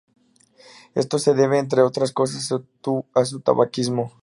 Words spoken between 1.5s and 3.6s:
entre otras cosas, a su